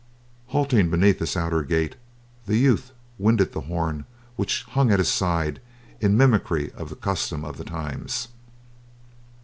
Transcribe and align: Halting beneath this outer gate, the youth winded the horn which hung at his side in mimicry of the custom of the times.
Halting 0.47 0.89
beneath 0.89 1.19
this 1.19 1.37
outer 1.37 1.61
gate, 1.61 1.95
the 2.47 2.57
youth 2.57 2.91
winded 3.19 3.51
the 3.51 3.61
horn 3.61 4.05
which 4.35 4.63
hung 4.69 4.91
at 4.91 4.97
his 4.97 5.09
side 5.09 5.61
in 5.99 6.17
mimicry 6.17 6.71
of 6.71 6.89
the 6.89 6.95
custom 6.95 7.45
of 7.45 7.57
the 7.59 7.63
times. 7.63 8.27